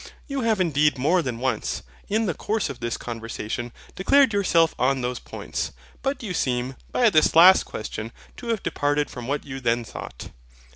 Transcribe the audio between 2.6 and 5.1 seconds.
of this conversation, declared yourself on